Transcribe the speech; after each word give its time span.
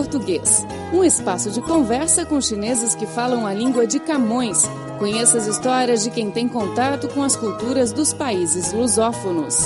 Português, 0.00 0.66
um 0.94 1.04
espaço 1.04 1.50
de 1.50 1.60
conversa 1.60 2.24
com 2.24 2.40
chineses 2.40 2.94
que 2.94 3.04
falam 3.04 3.46
a 3.46 3.52
língua 3.52 3.86
de 3.86 4.00
Camões. 4.00 4.64
Conheça 4.98 5.36
as 5.36 5.46
histórias 5.46 6.02
de 6.02 6.10
quem 6.10 6.30
tem 6.30 6.48
contato 6.48 7.06
com 7.08 7.22
as 7.22 7.36
culturas 7.36 7.92
dos 7.92 8.14
países 8.14 8.72
lusófonos. 8.72 9.56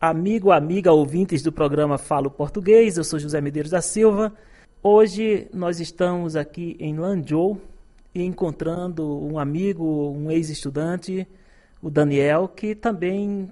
Amigo, 0.00 0.50
amiga, 0.50 0.90
ouvintes 0.90 1.42
do 1.42 1.52
programa 1.52 1.98
Falo 1.98 2.30
Português, 2.30 2.96
eu 2.96 3.04
sou 3.04 3.18
José 3.18 3.42
Medeiros 3.42 3.72
da 3.72 3.82
Silva. 3.82 4.32
Hoje 4.82 5.48
nós 5.52 5.78
estamos 5.78 6.34
aqui 6.34 6.74
em 6.80 6.96
Lanzhou 6.96 7.60
e 8.14 8.22
encontrando 8.22 9.06
um 9.22 9.38
amigo, 9.38 9.84
um 10.16 10.30
ex-estudante, 10.30 11.28
o 11.82 11.90
Daniel, 11.90 12.48
que 12.48 12.74
também 12.74 13.50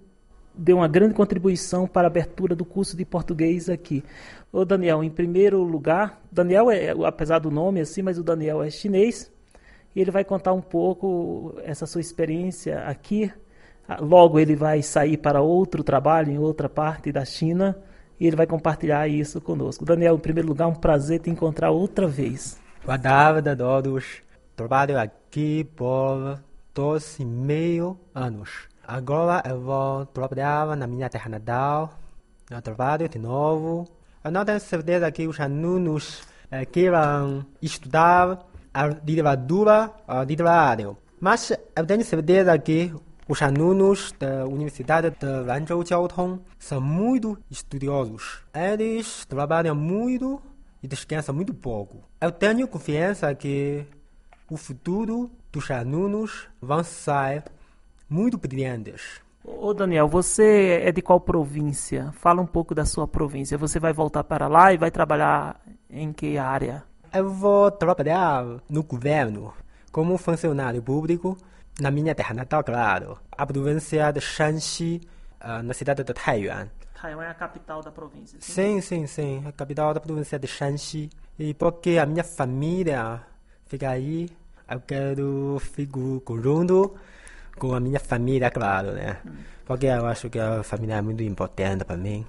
deu 0.55 0.79
uma 0.79 0.89
grande 0.89 1.15
contribuição 1.15 1.87
para 1.87 2.07
a 2.07 2.11
abertura 2.11 2.55
do 2.55 2.65
curso 2.65 2.97
de 2.97 3.05
português 3.05 3.69
aqui. 3.69 4.05
O 4.53 4.65
Daniel, 4.65 5.03
em 5.05 5.11
primeiro 5.11 5.63
lugar, 5.63 6.21
Daniel 6.31 6.71
é, 6.71 6.91
apesar 7.07 7.39
do 7.39 7.51
nome 7.51 7.81
assim, 7.81 8.03
mas 8.03 8.19
o 8.19 8.23
Daniel 8.23 8.63
é 8.63 8.71
chinês, 8.71 9.31
e 9.95 10.01
ele 10.01 10.11
vai 10.11 10.25
contar 10.25 10.53
um 10.53 10.61
pouco 10.61 11.55
essa 11.65 11.87
sua 11.87 12.01
experiência 12.01 12.81
aqui. 12.81 13.33
Ah, 13.89 13.99
logo 14.01 14.39
ele 14.39 14.55
vai 14.55 14.83
sair 14.83 15.17
para 15.17 15.41
outro 15.41 15.83
trabalho 15.83 16.31
em 16.31 16.39
outra 16.39 16.69
parte 16.69 17.11
da 17.11 17.25
China 17.25 17.77
e 18.19 18.27
ele 18.27 18.37
vai 18.37 18.47
compartilhar 18.47 19.09
isso 19.09 19.41
conosco. 19.41 19.85
Daniel, 19.85 20.15
em 20.15 20.21
primeiro 20.21 20.49
lugar, 20.49 20.69
um 20.69 20.75
prazer 20.75 21.21
te 21.21 21.31
encontrar 21.31 21.71
outra 21.71 22.07
vez. 22.07 22.61
Boa 22.85 22.99
tarde 22.99 23.49
a 23.49 23.57
todos. 23.57 24.23
Trabalho 24.55 24.99
aqui 24.99 25.65
por 25.75 26.39
dois 26.75 27.19
e 27.19 27.25
meio 27.25 27.99
anos. 28.15 28.70
Agora 28.93 29.41
eu 29.49 29.61
vou 29.61 30.05
trabalhar 30.07 30.77
na 30.77 30.85
minha 30.85 31.09
terra 31.09 31.29
natal. 31.29 31.97
Eu 32.51 32.61
trabalho 32.61 33.09
de 33.09 33.21
novo. 33.21 33.87
Eu 34.25 34.33
não 34.33 34.45
tenho 34.45 34.59
certeza 34.59 35.09
que 35.13 35.29
os 35.29 35.39
alunos 35.39 36.23
eh, 36.51 36.65
queiram 36.65 37.47
estudar 37.63 38.45
a 38.75 38.89
literatura 38.89 39.93
literária. 40.27 40.91
Mas 41.21 41.53
eu 41.53 41.87
tenho 41.87 42.05
certeza 42.05 42.59
que 42.59 42.93
os 43.29 43.41
alunos 43.41 44.13
da 44.19 44.45
Universidade 44.45 45.11
de 45.11 45.25
Lanzhou 45.25 45.87
Jiaotong 45.87 46.41
são 46.59 46.81
muito 46.81 47.39
estudiosos. 47.49 48.43
Eles 48.53 49.25
trabalham 49.25 49.77
muito 49.77 50.43
e 50.83 50.89
descansam 50.89 51.33
muito 51.33 51.55
pouco. 51.55 52.03
Eu 52.21 52.33
tenho 52.33 52.67
confiança 52.67 53.33
que 53.37 53.87
o 54.51 54.57
futuro 54.57 55.31
dos 55.53 55.71
alunos 55.71 56.49
vão 56.61 56.83
ser 56.83 57.45
muito 58.11 58.37
brilhantes. 58.37 59.23
Ô 59.43 59.73
Daniel, 59.73 60.07
você 60.07 60.83
é 60.85 60.93
de 60.93 61.01
qual 61.01 61.21
província? 61.21 62.13
Fala 62.13 62.43
um 62.43 62.47
pouco 62.47 62.75
da 62.75 62.85
sua 62.85 63.09
província. 63.09 63.57
Você 63.57 63.79
vai 63.79 63.93
voltar 63.93 64.25
para 64.25 64.49
lá 64.49 64.73
e 64.73 64.77
vai 64.77 64.91
trabalhar 64.91 65.61
em 65.89 66.13
que 66.13 66.37
área? 66.37 66.83
Eu 67.13 67.31
vou 67.31 67.71
trabalhar 67.71 68.45
no 68.69 68.83
governo 68.83 69.55
como 69.91 70.19
funcionário 70.19 70.83
público 70.83 71.39
na 71.81 71.91
minha 71.91 72.15
terra 72.15 72.35
natal, 72.35 72.63
claro. 72.63 73.19
A 73.33 73.47
província 73.47 74.11
de 74.13 74.21
Shanxi, 74.21 75.01
uh, 75.41 75.63
na 75.63 75.73
cidade 75.73 76.05
de 76.05 76.13
Taiyuan. 76.13 76.69
Taiyuan 77.01 77.25
é 77.25 77.31
a 77.31 77.35
capital 77.35 77.83
da 77.83 77.91
província. 77.91 78.39
Sim, 78.41 78.81
sim, 78.83 79.07
sim. 79.07 79.43
A 79.47 79.53
capital 79.53 79.95
da 79.95 80.01
província 80.01 80.39
de 80.39 80.47
Shanxi. 80.47 81.09
E 81.39 81.55
porque 81.55 81.97
a 81.97 82.05
minha 82.05 82.23
família 82.23 83.23
fica 83.65 83.89
aí, 83.89 84.29
eu 84.71 84.81
quero 84.81 85.59
ficar 85.61 86.43
junto 86.43 86.95
com 87.61 87.75
a 87.75 87.79
minha 87.79 88.01
família, 88.01 88.51
claro, 88.51 88.93
né? 88.93 89.19
Porque 89.67 89.87
eu 89.87 90.07
acho 90.07 90.31
que 90.31 90.39
a 90.41 90.63
família 90.63 90.97
é 90.97 91.03
muito 91.03 91.23
importante 91.23 91.85
para 91.85 91.97
mim. 91.97 92.27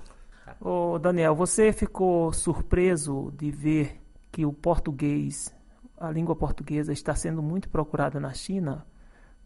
Ô 0.60 1.00
Daniel, 1.00 1.34
você 1.34 1.72
ficou 1.72 2.32
surpreso 2.34 3.32
de 3.36 3.50
ver 3.50 4.00
que 4.32 4.46
o 4.46 4.52
português, 4.52 5.56
a 5.98 6.12
língua 6.12 6.36
portuguesa, 6.36 6.92
está 6.92 7.16
sendo 7.16 7.42
muito 7.42 7.70
procurada 7.70 8.20
na 8.20 8.34
China? 8.34 8.86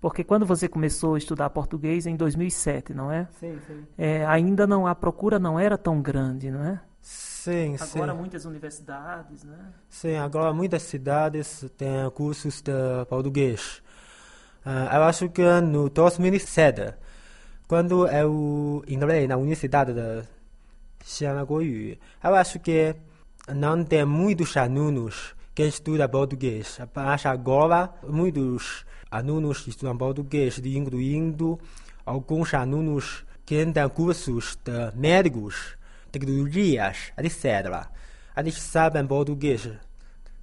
Porque 0.02 0.24
quando 0.24 0.46
você 0.46 0.68
começou 0.68 1.16
a 1.16 1.18
estudar 1.18 1.50
português 1.52 2.06
em 2.06 2.16
2007, 2.16 2.94
não 2.94 3.12
é? 3.12 3.28
Sim, 3.40 3.58
sim. 3.66 3.86
É, 3.98 4.26
ainda 4.26 4.68
não 4.68 4.86
a 4.86 4.96
procura 4.96 5.40
não 5.40 5.60
era 5.60 5.78
tão 5.78 6.02
grande, 6.02 6.52
não 6.52 6.64
é? 6.64 6.82
Sim, 7.00 7.76
agora 7.76 7.86
sim. 7.86 8.00
Agora 8.00 8.14
muitas 8.16 8.46
universidades, 8.46 9.44
né? 9.44 9.60
Sim, 9.88 10.16
agora 10.16 10.52
muitas 10.52 10.82
cidades 10.82 11.64
têm 11.78 12.10
cursos 12.14 12.62
de 12.62 12.72
português. 13.08 13.82
Uh, 14.66 14.96
eu 14.96 15.04
acho 15.04 15.30
que 15.30 15.44
no 15.62 15.90
2007, 15.90 16.96
quando 17.68 18.08
eu 18.08 18.84
entrei 18.88 19.28
na 19.28 19.38
Universidade 19.38 19.94
de 19.94 20.24
Xianagoyu, 21.04 21.98
eu 22.24 22.36
acho 22.36 22.60
que 22.60 22.96
não 23.54 23.84
tem 23.84 24.04
muitos 24.06 24.58
alunos 24.58 25.36
que 25.54 25.64
estudam 25.64 26.10
português. 26.10 26.80
Mas 26.96 27.26
agora, 27.28 27.94
muitos 28.08 28.86
alunos 29.12 29.68
estudam 29.68 29.96
português, 29.96 30.58
incluindo 30.58 31.60
alguns 32.04 32.54
alunos 32.56 33.24
que 33.46 33.64
têm 33.68 33.90
cursos 33.90 34.58
de 34.66 34.98
médicos, 34.98 35.78
tecnologias, 36.12 37.14
etc. 37.18 37.88
Eles 38.36 38.56
sabem 38.60 39.06
português, 39.06 39.70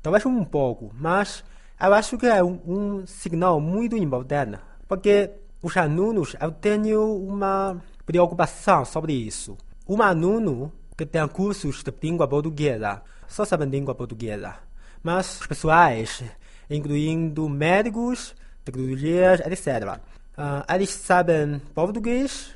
talvez 0.00 0.25
um 0.25 0.44
pouco, 0.44 0.93
mas 0.94 1.44
eu 1.82 1.94
acho 1.94 2.16
que 2.16 2.26
é 2.26 2.43
um, 2.43 2.60
um 2.66 3.06
sinal 3.06 3.60
muito 3.60 3.97
importante, 3.97 4.59
porque 4.87 5.31
os 5.60 5.76
alunos, 5.76 6.37
eu 6.41 6.53
tenho 6.53 7.16
uma 7.16 7.82
preocupação 8.06 8.84
sobre 8.84 9.12
isso. 9.12 9.56
Um 9.88 10.00
aluno 10.00 10.72
que 10.97 11.04
tem 11.04 11.26
cursos 11.26 11.82
de 11.82 11.92
língua 12.03 12.28
portuguesa 12.28 13.03
só 13.26 13.44
sabe 13.44 13.65
língua 13.65 13.94
portuguesa, 13.94 14.56
mas 15.03 15.41
os 15.41 15.47
pessoais, 15.47 16.22
incluindo 16.71 17.48
médicos, 17.48 18.34
tecnologias, 18.65 19.41
etc., 19.41 19.98
uh, 20.38 20.72
eles 20.72 20.91
sabem 20.91 21.60
português. 21.75 22.54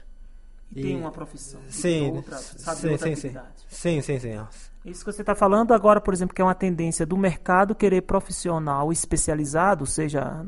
E, 0.75 0.81
e 0.81 0.83
tem 0.83 0.97
uma 0.97 1.11
profissão. 1.11 1.61
Sim, 1.69 2.11
outra, 2.13 2.37
sim, 2.37 2.97
sim, 2.99 3.17
sim, 3.17 3.33
sim, 3.69 4.03
sim, 4.03 4.19
sim. 4.21 4.39
Isso 4.87 5.05
que 5.05 5.13
você 5.13 5.23
está 5.23 5.35
falando 5.35 5.75
agora, 5.75 6.01
por 6.01 6.15
exemplo, 6.15 6.33
que 6.33 6.41
é 6.41 6.45
uma 6.45 6.55
tendência 6.55 7.05
do 7.05 7.17
mercado 7.17 7.75
querer 7.75 8.03
profissional 8.03 8.93
especializado, 8.93 9.85
seja 9.85 10.47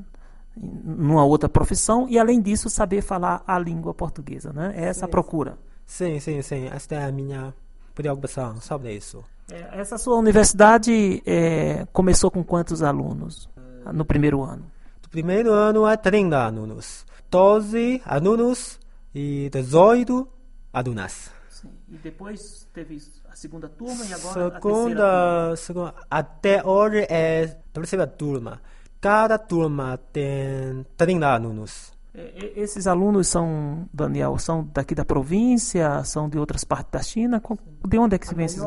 numa 0.57 1.25
outra 1.25 1.49
profissão, 1.49 2.07
e 2.09 2.19
além 2.19 2.41
disso 2.41 2.71
saber 2.71 3.03
falar 3.03 3.43
a 3.47 3.59
língua 3.59 3.93
portuguesa, 3.93 4.53
né? 4.53 4.73
É 4.77 4.85
essa 4.85 5.01
sim, 5.01 5.05
a 5.07 5.09
procura. 5.09 5.59
Sim, 5.85 6.21
sim, 6.21 6.41
sim. 6.41 6.69
Essa 6.73 6.95
é 6.95 7.05
a 7.05 7.13
minha 7.13 7.53
preocupação 7.95 8.61
sobre 8.61 8.95
isso. 8.95 9.25
É, 9.51 9.81
essa 9.81 9.99
sua 9.99 10.17
universidade 10.17 11.23
é, 11.27 11.87
começou 11.93 12.31
com 12.31 12.45
quantos 12.45 12.83
alunos 12.83 13.49
no 13.93 14.05
primeiro 14.05 14.43
ano? 14.43 14.65
No 15.03 15.09
primeiro 15.09 15.53
ano 15.53 15.87
é 15.87 15.97
30 15.97 16.37
alunos. 16.37 17.05
12 17.29 18.03
alunos 18.05 18.79
e 19.13 19.51
18 19.51 20.29
alunas. 20.73 21.38
Sim. 21.61 21.71
E 21.89 21.97
depois 21.97 22.69
teve 22.73 23.03
a 23.29 23.35
segunda 23.35 23.69
turma 23.69 24.05
e 24.05 24.15
agora 24.15 24.55
segunda, 24.55 25.51
a 25.51 25.57
segunda 25.57 25.95
Até 26.09 26.65
hoje 26.65 27.05
é 27.11 27.45
a 27.45 27.73
terceira 27.73 28.07
turma. 28.07 28.61
Cada 29.01 29.37
turma 29.39 29.99
tem 30.13 30.87
30 30.97 31.27
alunos. 31.27 31.93
Esses 32.15 32.87
alunos 32.87 33.27
são, 33.27 33.89
Daniel, 33.93 34.39
são 34.39 34.69
daqui 34.73 34.95
da 34.95 35.05
província, 35.05 36.05
são 36.05 36.29
de 36.29 36.39
outras 36.39 36.63
partes 36.63 36.93
da 36.93 37.03
China? 37.03 37.43
De 37.87 37.99
onde 37.99 38.15
é 38.15 38.19
que 38.19 38.29
se 38.29 38.35
vem 38.37 38.47
esses 38.47 38.63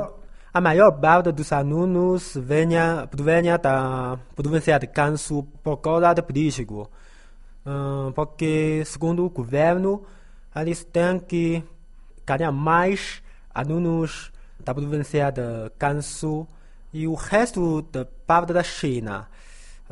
A 0.54 0.60
maior 0.60 0.92
parte 0.92 1.32
dos 1.32 1.54
alunos 1.54 2.34
vem, 2.36 2.70
vem 3.14 3.44
da 3.58 4.20
província 4.36 4.78
de 4.78 4.88
Gansu 4.88 5.44
por 5.64 5.78
causa 5.78 6.14
do 6.14 6.24
político. 6.24 6.90
Um, 7.66 8.12
porque, 8.12 8.84
segundo 8.86 9.26
o 9.26 9.30
governo, 9.30 10.04
eles 10.54 10.84
têm 10.84 11.20
que 11.20 11.64
ganhar 12.26 12.52
mais 12.52 13.22
alunos 13.54 14.32
da 14.60 14.74
província 14.74 15.32
de 15.32 15.42
Gansu 15.80 16.48
e 16.94 17.08
o 17.08 17.14
resto 17.14 17.82
da 17.84 18.06
parte 18.26 18.54
da 18.54 18.64
China 18.64 19.28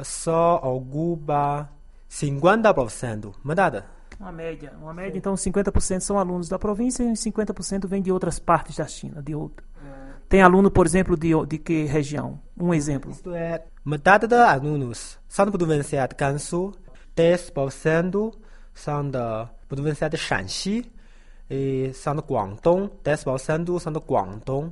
só 0.04 0.58
ocupa 0.58 1.70
50%, 2.10 3.34
verdade? 3.44 3.84
Uma 4.20 4.32
média, 4.32 4.74
uma 4.82 4.94
média. 4.94 5.18
Então, 5.18 5.34
50% 5.34 6.02
são 6.02 6.20
alunos 6.20 6.50
da 6.50 6.60
província 6.60 7.04
e 7.04 7.14
50% 7.14 7.88
vêm 7.88 8.02
de 8.02 8.12
outras 8.12 8.38
partes 8.38 8.76
da 8.76 8.86
China, 8.86 9.22
de 9.22 9.34
outra. 9.34 9.66
É. 9.86 10.14
Tem 10.28 10.42
aluno, 10.42 10.70
por 10.70 10.86
exemplo, 10.86 11.16
de, 11.16 11.30
de 11.48 11.58
que 11.58 11.86
região? 11.86 12.40
Um 12.60 12.74
exemplo. 12.74 13.12
Isto 13.12 13.34
é, 13.34 13.64
metade 13.86 14.28
dos 14.28 14.38
alunos 14.40 15.18
são 15.28 15.46
da 15.46 15.52
província 15.52 16.06
de 16.06 16.16
Gansu, 16.16 16.74
10% 17.16 18.34
são 18.74 19.10
da 19.10 19.50
província 19.70 20.10
de 20.10 20.18
Shanxi, 20.18 20.92
e 21.50 21.92
são 21.94 22.16
de 22.16 22.22
Guangdong, 22.22 22.90
10% 23.04 23.80
são 23.80 23.92
de 23.92 24.00
Guangdong. 24.00 24.72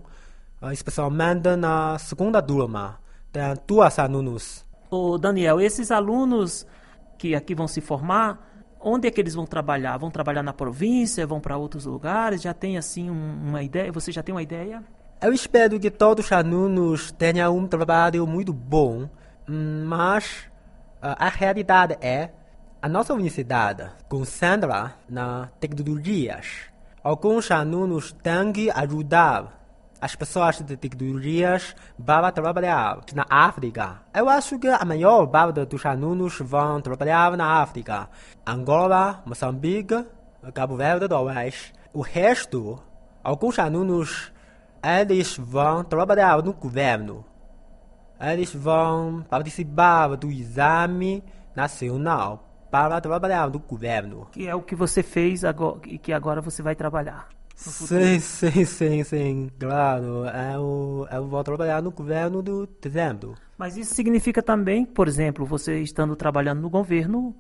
Especialmente 0.72 1.56
na 1.56 1.98
segunda 2.00 2.42
turma, 2.42 3.00
tem 3.32 3.44
duas 3.68 4.00
alunos. 4.00 4.66
Ô 4.90 5.18
Daniel, 5.18 5.60
esses 5.62 5.92
alunos 5.92 6.66
que 7.18 7.36
aqui 7.36 7.54
vão 7.54 7.68
se 7.68 7.82
formar, 7.82 8.40
onde 8.80 9.08
é 9.08 9.12
que 9.12 9.22
eles 9.22 9.36
vão 9.36 9.46
trabalhar? 9.46 9.98
Vão 9.98 10.10
trabalhar 10.10 10.44
na 10.44 10.54
província? 10.54 11.28
Vão 11.28 11.40
para 11.40 11.58
outros 11.58 11.86
lugares? 11.86 12.42
Já 12.42 12.54
tem 12.54 12.78
assim 12.78 13.10
um, 13.10 13.50
uma 13.50 13.62
ideia? 13.62 13.92
Você 13.92 14.12
já 14.12 14.24
tem 14.24 14.34
uma 14.34 14.42
ideia? 14.42 14.84
Eu 15.22 15.34
espero 15.34 15.80
que 15.80 15.90
todos 15.90 16.26
os 16.26 16.32
alunos 16.32 17.12
tenham 17.12 17.58
um 17.58 17.68
trabalho 17.68 18.26
muito 18.28 18.54
bom, 18.54 19.10
hum, 19.50 19.84
mas 19.86 20.48
a 21.02 21.30
realidade 21.30 21.98
é 22.02 22.30
a 22.80 22.88
nossa 22.88 23.14
universidade 23.14 23.90
concentra 24.08 24.94
nas 25.10 25.50
tecnologias. 25.60 26.70
Alguns 27.04 27.50
alunos 27.50 28.12
têm 28.12 28.52
que 28.52 28.70
ajudar 28.70 29.58
as 30.00 30.16
pessoas 30.16 30.62
de 30.62 30.78
tecnologias 30.78 31.76
para 32.06 32.32
trabalhar 32.32 33.00
na 33.16 33.26
África. 33.28 34.02
Eu 34.14 34.30
acho 34.30 34.60
que 34.60 34.68
a 34.68 34.86
maior 34.86 35.26
parte 35.26 35.66
dos 35.66 35.84
alunos 35.88 36.38
vão 36.40 36.80
trabalhar 36.80 37.36
na 37.36 37.62
África. 37.64 38.08
Angola, 38.46 39.24
Moçambique, 39.26 40.06
Cabo 40.54 40.76
Verde 40.76 41.08
do 41.08 41.16
Oeste. 41.16 41.74
O 41.92 42.02
resto, 42.02 42.80
alguns 43.24 43.58
alunos, 43.58 44.32
eles 44.84 45.36
vão 45.36 45.84
trabalhar 45.84 46.44
no 46.44 46.54
governo. 46.54 47.26
Eles 48.20 48.54
vão 48.54 49.26
participar 49.28 50.16
do 50.16 50.32
exame 50.32 51.24
nacional 51.56 52.47
para 52.70 53.00
trabalhar 53.02 53.50
no 53.50 53.60
governo. 53.60 54.28
Que 54.32 54.48
é 54.48 54.56
o 54.56 54.62
que 54.62 54.76
você 54.76 55.02
fez 55.04 55.44
agora, 55.44 55.80
e 55.86 55.98
que 55.98 56.14
agora 56.14 56.42
você 56.42 56.62
vai 56.62 56.76
trabalhar. 56.76 57.28
Sim, 57.56 58.20
sim, 58.20 58.66
sim, 58.66 59.04
sim, 59.04 59.52
claro. 59.60 60.26
Eu, 60.54 61.08
eu 61.12 61.28
vou 61.28 61.44
trabalhar 61.44 61.82
no 61.82 61.90
governo 61.90 62.44
do 62.44 62.68
dezembro. 62.80 63.34
Mas 63.58 63.76
isso 63.76 63.96
significa 63.96 64.44
também, 64.44 64.86
por 64.86 65.08
exemplo, 65.08 65.44
você 65.44 65.80
estando 65.80 66.16
trabalhando 66.16 66.62
no 66.62 66.70
governo, 66.70 67.36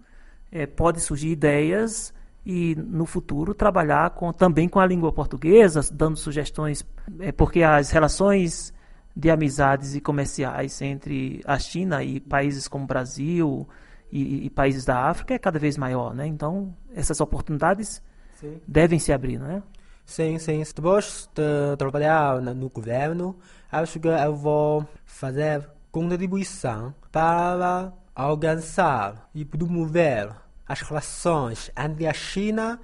é, 0.51 0.65
pode 0.65 0.99
surgir 1.01 1.29
ideias 1.29 2.11
e 2.43 2.75
no 2.75 3.05
futuro 3.05 3.53
trabalhar 3.53 4.09
com, 4.11 4.33
também 4.33 4.67
com 4.67 4.79
a 4.79 4.85
língua 4.87 5.11
portuguesa, 5.11 5.81
dando 5.93 6.17
sugestões, 6.17 6.83
é, 7.19 7.31
porque 7.31 7.61
as 7.61 7.91
relações 7.91 8.73
de 9.15 9.29
amizades 9.29 9.93
e 9.93 10.01
comerciais 10.01 10.81
entre 10.81 11.41
a 11.45 11.59
China 11.59 12.03
e 12.03 12.19
países 12.19 12.67
como 12.67 12.87
Brasil 12.87 13.67
e, 14.11 14.45
e 14.45 14.49
países 14.49 14.85
da 14.85 15.05
África 15.05 15.33
é 15.33 15.39
cada 15.39 15.59
vez 15.59 15.77
maior, 15.77 16.13
né? 16.13 16.25
Então 16.27 16.75
essas 16.93 17.19
oportunidades 17.19 18.01
sim. 18.39 18.59
devem 18.67 18.99
se 18.99 19.11
abrir, 19.11 19.37
não 19.37 19.49
é? 19.49 19.63
Sim, 20.05 20.39
sim. 20.39 20.63
Depois 20.73 21.29
de 21.35 21.75
trabalhar 21.77 22.41
no 22.41 22.69
governo, 22.69 23.35
acho 23.69 23.99
que 23.99 24.07
eu 24.07 24.35
vou 24.35 24.87
fazer 25.05 25.69
contribuição 25.91 26.95
para 27.11 27.91
alcançar 28.15 29.29
e 29.35 29.43
promover 29.43 30.29
as 30.67 30.81
relações 30.81 31.71
entre 31.77 32.07
a 32.07 32.13
China 32.13 32.79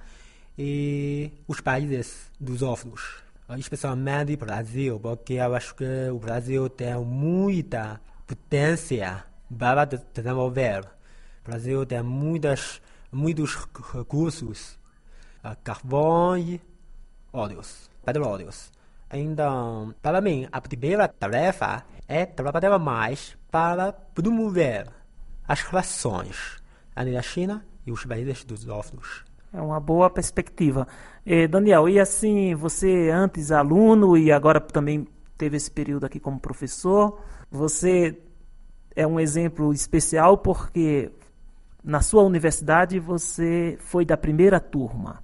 e 0.58 1.32
os 1.48 1.60
países 1.60 2.30
dos 2.38 2.60
lusófonos, 2.60 3.22
especialmente 3.58 4.34
o 4.34 4.36
Brasil, 4.36 5.00
porque 5.00 5.34
eu 5.34 5.54
acho 5.54 5.74
que 5.74 6.08
o 6.12 6.18
Brasil 6.18 6.68
tem 6.68 6.94
muita 6.96 8.00
potência 8.26 9.24
para 9.58 9.84
desenvolver. 9.84 10.84
O 11.44 11.50
Brasil 11.50 11.84
tem 11.84 12.02
muitas, 12.02 12.80
muitos 13.12 13.54
recursos, 13.92 14.78
carvão 15.62 16.38
e 16.38 16.58
óleos, 17.30 17.90
petróleos. 18.02 18.72
Então, 19.12 19.94
para 20.00 20.22
mim, 20.22 20.48
a 20.50 20.58
primeira 20.58 21.06
tarefa 21.06 21.84
é 22.08 22.24
trabalhar 22.24 22.78
mais 22.78 23.36
para 23.50 23.92
promover 23.92 24.88
as 25.46 25.60
relações 25.60 26.62
entre 26.96 27.14
a 27.14 27.22
China 27.22 27.62
e 27.86 27.92
os 27.92 28.06
países 28.06 28.42
dos 28.42 28.64
lusófonos. 28.64 29.22
É 29.52 29.60
uma 29.60 29.78
boa 29.78 30.08
perspectiva. 30.08 30.88
Eh, 31.26 31.46
Daniel, 31.46 31.90
e 31.90 32.00
assim, 32.00 32.54
você 32.54 33.10
antes 33.10 33.52
aluno 33.52 34.16
e 34.16 34.32
agora 34.32 34.62
também 34.62 35.06
teve 35.36 35.58
esse 35.58 35.70
período 35.70 36.06
aqui 36.06 36.18
como 36.18 36.40
professor, 36.40 37.20
você 37.50 38.18
é 38.96 39.06
um 39.06 39.20
exemplo 39.20 39.74
especial 39.74 40.38
porque 40.38 41.12
na 41.84 42.00
sua 42.00 42.22
universidade 42.22 42.98
você 42.98 43.76
foi 43.78 44.04
da 44.06 44.16
primeira 44.16 44.58
turma. 44.58 45.22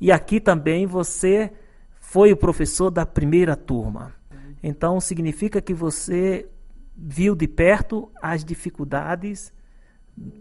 E 0.00 0.10
aqui 0.10 0.40
também 0.40 0.86
você 0.86 1.52
foi 2.00 2.32
o 2.32 2.36
professor 2.36 2.90
da 2.90 3.04
primeira 3.04 3.54
turma. 3.54 4.14
Então 4.62 4.98
significa 5.00 5.60
que 5.60 5.74
você 5.74 6.48
viu 6.96 7.34
de 7.34 7.46
perto 7.46 8.10
as 8.20 8.44
dificuldades 8.44 9.52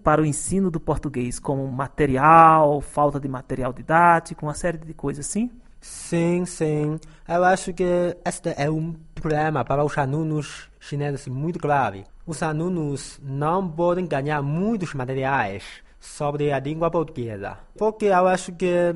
para 0.04 0.22
o 0.22 0.26
ensino 0.26 0.70
do 0.70 0.80
português, 0.80 1.40
como 1.40 1.66
material, 1.72 2.82
falta 2.82 3.20
de 3.20 3.28
material 3.28 3.74
didático, 3.74 4.46
uma 4.46 4.54
série 4.54 4.78
de 4.78 4.94
coisas 4.94 5.26
assim? 5.26 5.50
Sim, 5.80 6.46
sim. 6.46 7.00
Eu 7.28 7.44
acho 7.44 7.74
que 7.74 7.84
este 8.26 8.54
é 8.58 8.70
um 8.70 8.94
problema 9.22 9.64
para 9.64 9.86
os 9.86 9.98
alunos 9.98 10.70
chineses 10.80 11.28
muito 11.28 11.60
grave. 11.60 12.04
Os 12.26 12.42
alunos 12.44 13.20
não 13.24 13.70
podem 13.70 14.06
ganhar 14.06 14.42
muitos 14.42 14.94
materiais 14.94 15.64
sobre 16.00 16.52
a 16.52 16.60
língua 16.60 16.90
portuguesa, 16.90 17.60
porque 17.78 18.06
eu 18.06 18.28
acho 18.28 18.52
que 18.54 18.96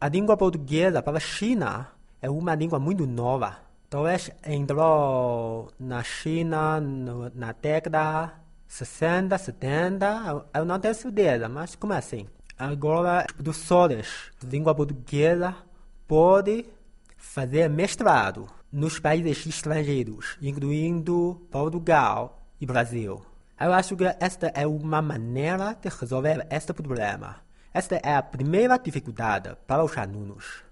a 0.00 0.08
língua 0.08 0.36
portuguesa 0.36 1.02
para 1.02 1.16
a 1.16 1.20
China 1.20 1.88
é 2.20 2.28
uma 2.28 2.54
língua 2.54 2.78
muito 2.78 3.06
nova. 3.06 3.56
Talvez 3.88 4.30
entrou 4.46 5.68
na 5.78 6.02
China 6.02 6.80
no, 6.80 7.30
na 7.34 7.52
década 7.52 8.32
60, 8.68 9.38
70, 9.38 10.46
eu 10.52 10.64
não 10.64 10.78
tenho 10.78 10.94
certeza, 10.94 11.48
mas 11.48 11.74
como 11.76 11.92
assim? 11.92 12.26
Agora, 12.58 13.24
os 13.28 13.42
professores 13.42 14.30
de 14.40 14.46
língua 14.46 14.74
portuguesa 14.74 15.54
podem 16.06 16.66
fazer 17.16 17.68
mestrado 17.68 18.46
nos 18.74 18.98
países 18.98 19.46
estrangeiros, 19.46 20.36
incluindo 20.42 21.40
Portugal 21.48 22.42
e 22.60 22.66
Brasil. 22.66 23.24
Eu 23.60 23.72
acho 23.72 23.96
que 23.96 24.04
esta 24.18 24.48
é 24.48 24.66
uma 24.66 25.00
maneira 25.00 25.78
de 25.80 25.88
resolver 25.88 26.44
este 26.50 26.72
problema. 26.72 27.36
Esta 27.72 28.00
é 28.02 28.16
a 28.16 28.22
primeira 28.22 28.76
dificuldade 28.76 29.56
para 29.64 29.84
os 29.84 29.96
alunos. 29.96 30.64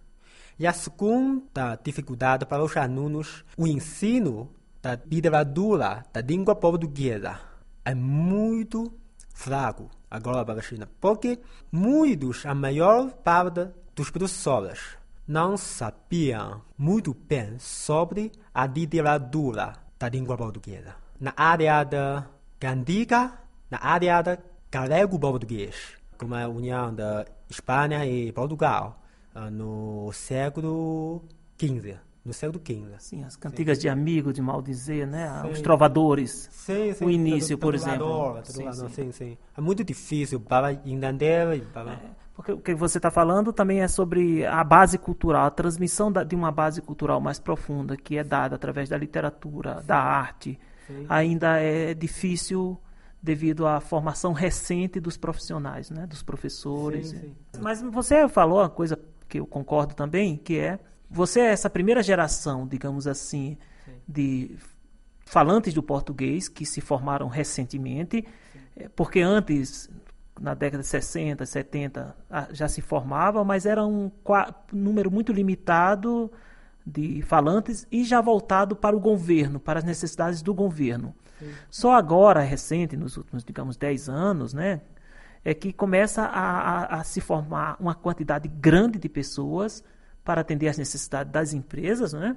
E 0.58 0.66
a 0.66 0.72
segunda 0.72 1.78
dificuldade 1.82 2.44
para 2.44 2.64
os 2.64 2.76
alunos, 2.76 3.44
o 3.56 3.69
ensino 3.69 4.50
da 4.82 4.98
literatura 5.06 6.05
da 6.12 6.20
língua 6.20 6.56
portuguesa 6.56 7.38
é 7.84 7.94
muito 7.94 8.93
fraco 9.32 9.88
agora 10.10 10.44
para 10.44 10.58
a 10.58 10.62
China, 10.62 10.88
porque 11.00 11.38
muitos, 11.70 12.44
a 12.46 12.55
maior 12.55 13.12
parte 13.12 13.69
dos 13.94 14.10
professores 14.10 15.00
não 15.26 15.56
sabiam 15.56 16.62
muito 16.76 17.14
bem 17.14 17.58
sobre 17.58 18.32
a 18.54 18.66
literatura 18.66 19.74
da 19.98 20.08
língua 20.08 20.36
portuguesa. 20.36 20.94
Na 21.20 21.32
área 21.36 21.84
da 21.84 22.26
candiga, 22.58 23.32
na 23.70 23.79
área 23.81 24.22
da 24.22 24.38
galego-português 24.70 26.02
como 26.22 26.36
a 26.36 26.46
união 26.46 26.94
da 26.94 27.26
Espanha 27.50 28.06
e 28.06 28.31
Portugal 28.31 29.02
no 29.50 30.12
século 30.12 31.24
XV. 31.60 31.96
No 32.24 32.32
século 32.32 32.62
XV. 32.64 32.94
Sim, 33.00 33.24
as 33.24 33.34
cantigas 33.34 33.79
sim. 33.79 33.82
de 33.82 33.88
amigo, 33.88 34.32
de 34.32 34.41
maldizer, 34.41 35.05
né? 35.05 35.41
Sim. 35.43 35.50
Os 35.50 35.60
trovadores. 35.60 36.48
Sim, 36.52 36.93
sim. 36.94 37.05
O 37.05 37.10
início, 37.10 37.58
por 37.58 37.74
exemplo. 37.74 38.38
Sim, 38.44 38.72
sim. 38.72 38.88
sim, 38.88 39.12
sim. 39.12 39.38
É 39.56 39.60
muito 39.60 39.82
difícil 39.82 40.38
para 40.38 40.72
entender. 40.72 41.67
Para... 41.72 41.94
É, 41.94 42.10
porque 42.34 42.53
o 42.53 42.58
que 42.58 42.74
você 42.74 42.98
está 42.98 43.10
falando 43.10 43.53
também 43.53 43.81
é 43.81 43.89
sobre 43.89 44.44
a 44.46 44.65
base 44.65 44.96
cultural, 44.98 45.46
a 45.46 45.51
transmissão 45.51 46.10
de 46.10 46.34
uma 46.34 46.51
base 46.51 46.81
cultural 46.81 47.20
mais 47.20 47.39
profunda 47.39 47.96
que 47.96 48.17
é 48.17 48.24
dada 48.24 48.56
através 48.56 48.89
da 48.89 48.96
literatura, 48.96 49.82
da 49.86 49.98
arte. 49.98 50.58
Ainda 51.08 51.58
é 51.58 51.94
difícil 51.94 52.79
devido 53.22 53.67
à 53.67 53.81
formação 53.81 54.32
recente 54.32 54.98
dos 54.98 55.17
profissionais, 55.17 55.91
né, 55.91 56.06
dos 56.06 56.22
professores. 56.22 57.10
Sim, 57.10 57.34
sim. 57.53 57.60
Mas 57.60 57.81
você 57.81 58.29
falou 58.29 58.58
uma 58.58 58.69
coisa 58.69 58.98
que 59.29 59.39
eu 59.39 59.46
concordo 59.46 59.94
também, 59.94 60.36
que 60.36 60.58
é 60.58 60.79
você 61.08 61.41
é 61.41 61.53
essa 61.53 61.70
primeira 61.70 62.03
geração, 62.03 62.67
digamos 62.67 63.06
assim, 63.06 63.56
sim. 63.84 63.93
de 64.08 64.56
falantes 65.24 65.72
do 65.72 65.82
português 65.82 66.48
que 66.48 66.67
se 66.67 66.81
formaram 66.81 67.29
recentemente, 67.29 68.27
eh, 68.77 68.89
porque 68.96 69.20
antes 69.20 69.89
na 70.41 70.55
década 70.55 70.82
de 70.82 70.89
60, 70.89 71.44
70 71.44 72.17
já 72.53 72.69
se 72.69 72.81
formava, 72.81 73.44
mas 73.44 73.67
era 73.67 73.84
um 73.84 74.10
número 74.72 75.10
muito 75.10 75.32
limitado 75.32 76.31
de 76.86 77.22
falantes 77.22 77.86
e 77.91 78.05
já 78.05 78.20
voltado 78.20 78.74
para 78.74 78.96
o 78.96 79.01
governo, 79.01 79.60
para 79.60 79.79
as 79.79 79.84
necessidades 79.84 80.43
do 80.43 80.53
governo. 80.53 81.15
Só 81.70 81.93
agora, 81.93 82.41
recente, 82.41 82.96
nos 82.96 83.17
últimos, 83.17 83.44
digamos, 83.44 83.77
10 83.77 84.08
anos, 84.08 84.55
né, 84.55 84.81
é 85.44 85.53
que 85.53 85.72
começa 85.72 86.22
a, 86.22 86.41
a, 86.41 87.01
a, 87.01 87.05
se 87.05 87.20
formar 87.20 87.77
uma 87.81 87.94
quantidade 87.94 88.48
grande 88.48 88.98
de 88.98 89.08
pessoas 89.08 89.82
para 90.24 90.41
atender 90.41 90.69
às 90.69 90.79
necessidades 90.79 91.32
das 91.32 91.53
empresas, 91.53 92.12
né? 92.12 92.36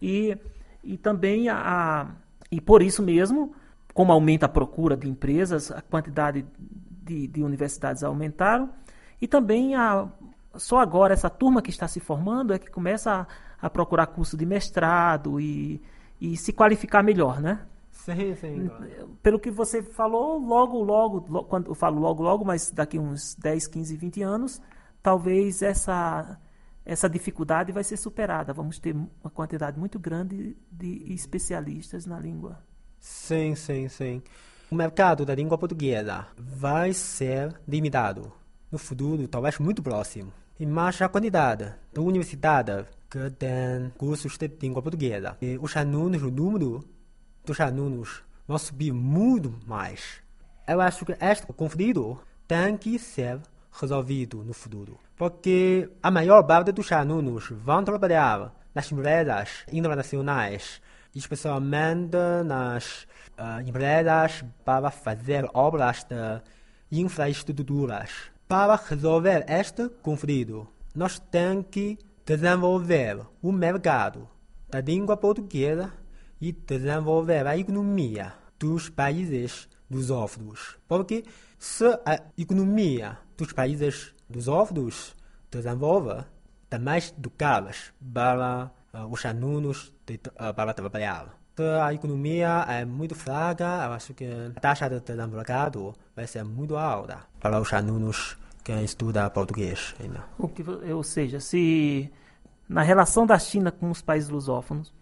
E, 0.00 0.36
e 0.82 0.96
também 0.96 1.48
a, 1.48 1.56
a, 1.56 2.06
e 2.50 2.60
por 2.60 2.82
isso 2.82 3.00
mesmo, 3.00 3.54
como 3.94 4.10
aumenta 4.10 4.46
a 4.46 4.48
procura 4.48 4.96
de 4.96 5.08
empresas, 5.08 5.70
a 5.70 5.80
quantidade 5.80 6.44
de, 7.02 7.26
de 7.26 7.42
universidades 7.42 8.02
aumentaram 8.02 8.70
e 9.20 9.26
também 9.26 9.74
a, 9.74 10.08
só 10.54 10.78
agora 10.78 11.14
essa 11.14 11.30
turma 11.30 11.62
que 11.62 11.70
está 11.70 11.88
se 11.88 12.00
formando 12.00 12.52
é 12.52 12.58
que 12.58 12.70
começa 12.70 13.26
a, 13.60 13.66
a 13.66 13.70
procurar 13.70 14.06
curso 14.06 14.36
de 14.36 14.46
mestrado 14.46 15.40
e, 15.40 15.82
e 16.20 16.36
se 16.36 16.52
qualificar 16.52 17.02
melhor, 17.02 17.40
né? 17.40 17.66
Sim, 17.90 18.34
sim. 18.34 18.70
Pelo 19.22 19.38
que 19.38 19.50
você 19.50 19.82
falou, 19.82 20.38
logo, 20.38 20.82
logo, 20.82 21.24
logo, 21.28 21.44
quando 21.44 21.70
eu 21.70 21.74
falo 21.74 22.00
logo, 22.00 22.22
logo, 22.22 22.44
mas 22.44 22.70
daqui 22.70 22.98
uns 22.98 23.36
10, 23.36 23.68
15, 23.68 23.96
20 23.96 24.22
anos, 24.22 24.62
talvez 25.02 25.62
essa 25.62 26.38
essa 26.84 27.08
dificuldade 27.08 27.70
vai 27.70 27.84
ser 27.84 27.96
superada. 27.96 28.52
Vamos 28.52 28.78
ter 28.78 28.92
uma 28.94 29.30
quantidade 29.32 29.78
muito 29.78 29.98
grande 29.98 30.56
de 30.70 31.12
especialistas 31.12 32.06
na 32.06 32.18
língua. 32.18 32.58
Sim, 32.98 33.54
sim, 33.54 33.88
sim. 33.88 34.22
O 34.72 34.74
mercado 34.74 35.26
da 35.26 35.34
língua 35.34 35.58
portuguesa 35.58 36.28
vai 36.34 36.94
ser 36.94 37.54
limitado 37.68 38.32
no 38.70 38.78
futuro, 38.78 39.28
talvez 39.28 39.58
muito 39.58 39.82
próximo. 39.82 40.32
E 40.58 40.64
mais 40.64 41.02
a 41.02 41.10
quantidade 41.10 41.74
da 41.92 42.00
universidade 42.00 42.86
que 43.10 43.28
tem 43.32 43.92
cursos 43.98 44.38
de 44.38 44.50
língua 44.62 44.80
portuguesa. 44.80 45.36
E 45.42 45.58
os 45.60 45.76
alunos, 45.76 46.22
o 46.22 46.30
número 46.30 46.82
dos 47.44 47.60
alunos 47.60 48.22
vão 48.48 48.56
subir 48.56 48.94
muito 48.94 49.54
mais. 49.66 50.22
Eu 50.66 50.80
acho 50.80 51.04
que 51.04 51.18
este 51.20 51.52
conflito 51.52 52.18
tem 52.48 52.74
que 52.78 52.98
ser 52.98 53.40
resolvido 53.78 54.42
no 54.42 54.54
futuro. 54.54 54.98
Porque 55.18 55.90
a 56.02 56.10
maior 56.10 56.42
parte 56.44 56.72
dos 56.72 56.90
alunos 56.92 57.50
vão 57.50 57.84
trabalhar 57.84 58.54
nas 58.74 58.90
empresas 58.90 59.66
internacionais, 59.70 60.80
especialmente 61.14 62.16
nas 62.44 63.06
uh, 63.38 63.60
empresas 63.66 64.44
para 64.64 64.90
fazer 64.90 65.48
obras 65.52 66.06
de 66.08 66.42
infraestruturas. 67.00 68.10
Para 68.48 68.76
resolver 68.76 69.44
este 69.48 69.88
conflito, 70.02 70.68
nós 70.94 71.18
temos 71.18 71.66
que 71.70 71.98
desenvolver 72.24 73.20
o 73.40 73.50
mercado 73.50 74.28
da 74.68 74.80
língua 74.80 75.16
portuguesa 75.16 75.92
e 76.40 76.52
desenvolver 76.52 77.46
a 77.46 77.56
economia 77.56 78.34
dos 78.58 78.88
países 78.88 79.68
lusófonos. 79.90 80.78
Porque 80.88 81.24
se 81.58 81.86
a 82.04 82.22
economia 82.36 83.18
dos 83.36 83.52
países 83.52 84.14
lusófonos 84.28 85.14
desenvolve, 85.50 86.24
também 86.68 86.98
educá-los 87.18 87.92
para 88.12 88.70
uh, 88.94 89.06
os 89.06 89.24
alunos 89.26 89.94
para 90.18 90.74
trabalhar. 90.74 91.38
Se 91.56 91.62
a 91.62 91.92
economia 91.92 92.64
é 92.68 92.84
muito 92.84 93.14
fraca, 93.14 93.64
eu 93.84 93.92
acho 93.92 94.14
que 94.14 94.24
a 94.24 94.60
taxa 94.60 94.88
de 94.88 95.00
desemprego 95.00 95.94
vai 96.16 96.26
ser 96.26 96.44
muito 96.44 96.76
alta 96.76 97.18
para 97.40 97.60
os 97.60 97.72
alunos 97.72 98.38
que 98.64 98.72
estudam 98.72 99.28
português 99.30 99.94
ainda. 100.00 100.24
Ou 100.94 101.02
seja, 101.02 101.40
se 101.40 102.10
na 102.68 102.82
relação 102.82 103.26
da 103.26 103.38
China 103.38 103.70
com 103.70 103.90
os 103.90 104.00
países 104.00 104.30
lusófonos, 104.30 104.94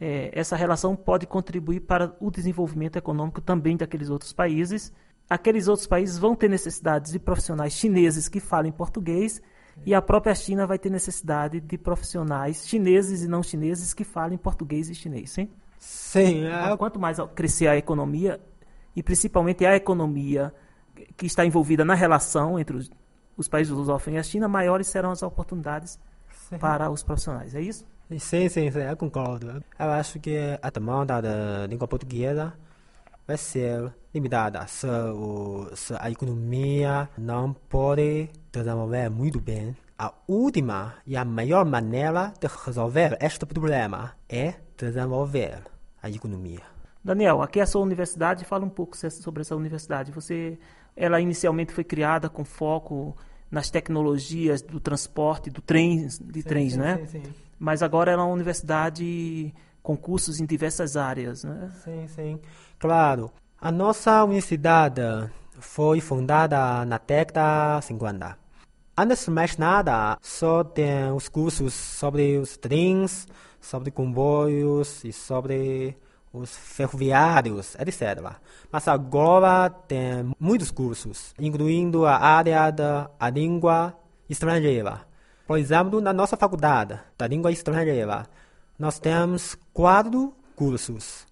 é, 0.00 0.30
essa 0.32 0.56
relação 0.56 0.96
pode 0.96 1.26
contribuir 1.26 1.80
para 1.80 2.14
o 2.20 2.30
desenvolvimento 2.30 2.96
econômico 2.96 3.40
também 3.40 3.76
daqueles 3.76 4.10
outros 4.10 4.32
países. 4.32 4.92
Aqueles 5.28 5.68
outros 5.68 5.86
países 5.86 6.18
vão 6.18 6.34
ter 6.34 6.48
necessidades 6.48 7.12
de 7.12 7.18
profissionais 7.18 7.72
chineses 7.72 8.28
que 8.28 8.40
falem 8.40 8.72
português 8.72 9.40
e 9.84 9.94
a 9.94 10.02
própria 10.02 10.34
China 10.34 10.66
vai 10.66 10.78
ter 10.78 10.90
necessidade 10.90 11.60
de 11.60 11.78
profissionais 11.78 12.66
chineses 12.66 13.22
e 13.22 13.28
não 13.28 13.42
chineses 13.42 13.92
que 13.92 14.04
falem 14.04 14.38
português 14.38 14.88
e 14.88 14.94
chinês, 14.94 15.30
sim? 15.30 15.48
Sim. 15.78 16.46
Então, 16.46 16.76
quanto 16.76 16.98
mais 16.98 17.18
crescer 17.34 17.68
a 17.68 17.76
economia, 17.76 18.40
e 18.94 19.02
principalmente 19.02 19.64
a 19.66 19.76
economia 19.76 20.52
que 21.16 21.26
está 21.26 21.44
envolvida 21.44 21.84
na 21.84 21.94
relação 21.94 22.58
entre 22.58 22.76
os, 22.76 22.90
os 23.36 23.48
países 23.48 23.72
lusófonos 23.72 24.16
e 24.16 24.18
a 24.18 24.22
China, 24.22 24.48
maiores 24.48 24.86
serão 24.86 25.10
as 25.10 25.22
oportunidades 25.22 25.98
sim. 26.48 26.58
para 26.58 26.90
os 26.90 27.02
profissionais, 27.02 27.54
é 27.54 27.60
isso? 27.60 27.84
Sim, 28.08 28.48
sim, 28.48 28.70
sim, 28.70 28.78
eu 28.78 28.96
concordo. 28.96 29.62
Eu 29.78 29.90
acho 29.90 30.18
que 30.20 30.36
a 30.62 30.70
demanda 30.70 31.20
da 31.20 31.66
língua 31.66 31.88
portuguesa 31.88 32.54
vai 33.26 33.36
ser 33.36 33.92
limitada 34.14 34.66
se, 34.66 34.86
o, 34.86 35.68
se 35.74 35.94
a 35.98 36.10
economia 36.10 37.08
não 37.18 37.52
pode 37.52 38.30
desenvolver 38.52 39.10
muito 39.10 39.40
bem. 39.40 39.76
A 39.98 40.12
última 40.28 40.94
e 41.06 41.16
a 41.16 41.24
melhor 41.24 41.64
maneira 41.64 42.32
de 42.38 42.46
resolver 42.46 43.16
este 43.20 43.46
problema 43.46 44.14
é 44.28 44.54
desenvolver 44.76 45.62
a 46.02 46.10
economia. 46.10 46.62
Daniel, 47.02 47.40
aqui 47.40 47.60
é 47.60 47.62
a 47.62 47.66
sua 47.66 47.82
universidade, 47.82 48.44
fala 48.44 48.64
um 48.64 48.68
pouco 48.68 48.96
sobre 48.96 49.40
essa 49.40 49.56
universidade. 49.56 50.12
Você, 50.12 50.58
ela 50.94 51.20
inicialmente 51.20 51.72
foi 51.72 51.84
criada 51.84 52.28
com 52.28 52.44
foco 52.44 53.16
nas 53.50 53.70
tecnologias 53.70 54.60
do 54.60 54.80
transporte, 54.80 55.48
do 55.48 55.62
trem, 55.62 56.06
de 56.06 56.42
sim, 56.42 56.48
trens, 56.48 56.72
sim, 56.72 56.78
né? 56.78 57.06
Sim, 57.06 57.22
sim. 57.22 57.34
Mas 57.58 57.82
agora 57.82 58.12
ela 58.12 58.22
é 58.22 58.24
uma 58.24 58.34
universidade 58.34 59.54
com 59.86 59.96
cursos 59.96 60.40
em 60.40 60.46
diversas 60.46 60.96
áreas, 60.96 61.44
né? 61.44 61.70
Sim, 61.84 62.08
sim. 62.08 62.40
Claro. 62.76 63.30
A 63.60 63.70
nossa 63.70 64.24
universidade 64.24 65.00
foi 65.60 66.00
fundada 66.00 66.84
na 66.84 66.98
década 66.98 67.80
50. 67.80 68.36
Antes 68.98 69.24
de 69.24 69.30
mais 69.30 69.56
nada, 69.56 70.18
só 70.20 70.64
tem 70.64 71.12
os 71.12 71.28
cursos 71.28 71.72
sobre 71.72 72.36
os 72.36 72.56
trens, 72.56 73.28
sobre 73.60 73.92
comboios 73.92 75.04
e 75.04 75.12
sobre 75.12 75.96
os 76.32 76.50
ferroviários, 76.50 77.76
etc. 77.76 78.32
Mas 78.72 78.88
agora 78.88 79.70
tem 79.70 80.34
muitos 80.40 80.72
cursos, 80.72 81.32
incluindo 81.38 82.04
a 82.06 82.16
área 82.16 82.72
da 82.72 83.08
língua 83.32 83.96
estrangeira. 84.28 85.02
Por 85.46 85.58
exemplo, 85.58 86.00
na 86.00 86.12
nossa 86.12 86.36
faculdade 86.36 86.98
da 87.16 87.28
língua 87.28 87.52
estrangeira, 87.52 88.26
nós 88.78 88.98
temos 88.98 89.56
quatro 89.72 90.34
cursos: 90.54 91.26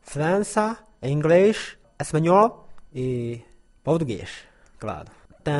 França, 0.00 0.78
inglês, 1.02 1.78
espanhol 2.00 2.68
e 2.94 3.40
português, 3.84 4.44
claro. 4.78 5.10
Tem 5.44 5.54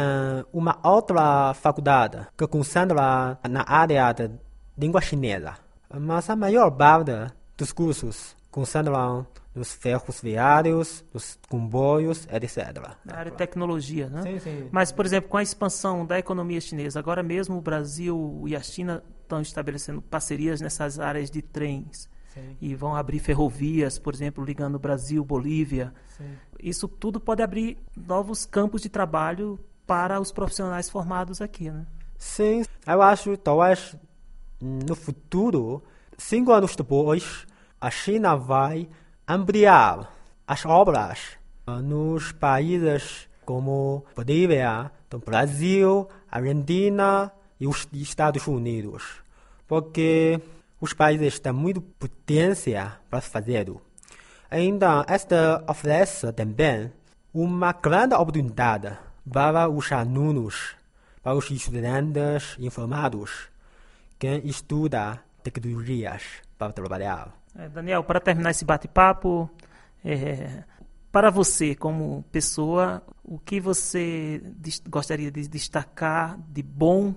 uma 0.52 0.78
outra 0.82 1.54
faculdade 1.54 2.26
que 2.36 2.46
concentra 2.46 3.38
na 3.48 3.64
área 3.66 4.12
de 4.12 4.30
língua 4.76 5.00
chinesa, 5.00 5.56
mas 5.92 6.28
a 6.28 6.36
maior 6.36 6.70
parte 6.70 7.12
dos 7.56 7.72
cursos 7.72 8.36
concentram 8.50 9.26
nos 9.54 9.72
ferros 9.72 10.20
viários, 10.20 11.04
nos 11.12 11.38
comboios, 11.48 12.26
etc. 12.30 12.96
Na 13.04 13.16
área 13.16 13.30
de 13.30 13.36
tecnologia, 13.36 14.08
né? 14.08 14.22
Sim, 14.22 14.38
sim. 14.38 14.68
Mas, 14.70 14.92
por 14.92 15.04
exemplo, 15.04 15.28
com 15.28 15.36
a 15.36 15.42
expansão 15.42 16.06
da 16.06 16.18
economia 16.18 16.60
chinesa, 16.60 16.98
agora 16.98 17.22
mesmo 17.22 17.56
o 17.56 17.60
Brasil 17.60 18.44
e 18.46 18.54
a 18.54 18.60
China 18.60 19.02
estão 19.28 19.42
estabelecendo 19.42 20.00
parcerias 20.00 20.60
nessas 20.60 20.98
áreas 20.98 21.30
de 21.30 21.42
trens. 21.42 22.08
Sim. 22.32 22.56
E 22.60 22.74
vão 22.74 22.96
abrir 22.96 23.18
ferrovias, 23.18 23.98
por 23.98 24.14
exemplo, 24.14 24.42
ligando 24.42 24.78
Brasil, 24.78 25.22
Bolívia. 25.24 25.92
Sim. 26.16 26.36
Isso 26.60 26.88
tudo 26.88 27.20
pode 27.20 27.42
abrir 27.42 27.78
novos 27.96 28.46
campos 28.46 28.82
de 28.82 28.88
trabalho 28.88 29.58
para 29.86 30.18
os 30.20 30.32
profissionais 30.32 30.88
formados 30.88 31.40
aqui, 31.40 31.70
né? 31.70 31.86
Sim, 32.16 32.64
eu 32.86 33.02
acho 33.02 33.36
talvez 33.36 33.96
no 34.60 34.94
futuro, 34.96 35.82
cinco 36.16 36.52
anos 36.52 36.74
depois, 36.74 37.46
a 37.80 37.90
China 37.90 38.34
vai 38.34 38.88
ampliar 39.26 40.12
as 40.46 40.64
obras 40.66 41.38
nos 41.82 42.32
países 42.32 43.28
como 43.44 44.04
Bolívia, 44.16 44.90
do 45.08 45.18
Brasil, 45.18 46.08
Argentina 46.30 47.32
e 47.60 47.66
os 47.66 47.88
Estados 47.92 48.46
Unidos, 48.46 49.22
porque 49.66 50.40
os 50.80 50.92
países 50.92 51.38
têm 51.38 51.52
muita 51.52 51.80
potência 51.98 52.98
para 53.10 53.20
fazer. 53.20 53.66
Então, 54.50 55.04
esta 55.06 55.64
oferece 55.68 56.32
também 56.32 56.92
uma 57.34 57.72
grande 57.72 58.14
oportunidade 58.14 58.96
para 59.30 59.68
os 59.68 59.92
alunos, 59.92 60.76
para 61.22 61.34
os 61.34 61.50
estudantes 61.50 62.56
informados 62.58 63.48
que 64.18 64.40
estudam 64.44 65.18
tecnologias 65.42 66.22
para 66.56 66.72
trabalhar. 66.72 67.34
É, 67.56 67.68
Daniel, 67.68 68.02
para 68.04 68.20
terminar 68.20 68.50
esse 68.50 68.64
bate-papo, 68.64 69.50
é, 70.04 70.62
para 71.10 71.30
você 71.30 71.74
como 71.74 72.24
pessoa, 72.30 73.02
o 73.24 73.38
que 73.38 73.60
você 73.60 74.42
gostaria 74.88 75.30
de 75.30 75.46
destacar 75.48 76.38
de 76.48 76.62
bom 76.62 77.14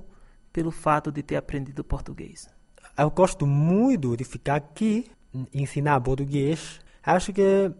pelo 0.52 0.72
fato 0.72 1.12
de 1.12 1.24
ter 1.24 1.36
aprendido 1.36 1.84
português? 1.84 2.50
Eu 2.98 3.10
gosto 3.10 3.48
muito 3.48 4.16
de 4.18 4.24
ficar 4.24 4.56
aqui, 4.56 5.10
ensinar 5.54 6.00
português. 6.02 6.80
Acho 7.04 7.34
que 7.34 7.72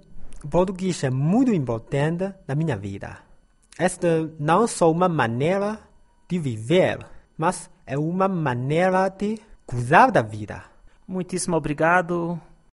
português 0.50 1.04
é 1.04 1.10
muito 1.10 1.54
importante 1.54 2.34
na 2.48 2.56
minha 2.56 2.78
vida. 2.78 3.20
Esta 3.78 4.32
não 4.40 4.64
é 4.64 4.68
só 4.68 4.92
uma 4.92 5.10
maneira 5.10 5.80
de 6.30 6.40
viver, 6.40 7.00
mas 7.38 7.70
é 7.86 7.98
uma 7.98 8.28
maneira 8.28 9.10
de 9.10 9.40
cuidar 9.66 10.12
da 10.12 10.22
vida. 10.22 10.64
Muitíssimo 11.08 11.56
obrigado 11.56 12.40